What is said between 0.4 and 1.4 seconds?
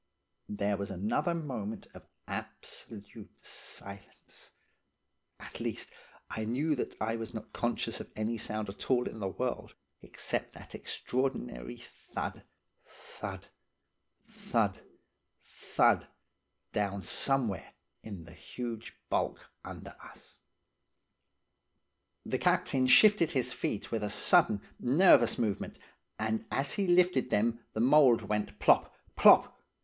There was another